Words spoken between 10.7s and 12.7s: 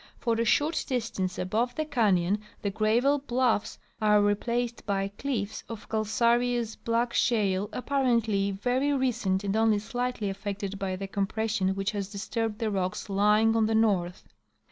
by the com pression which has disturbed